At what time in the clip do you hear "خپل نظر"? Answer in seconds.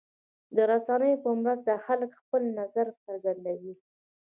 2.21-2.87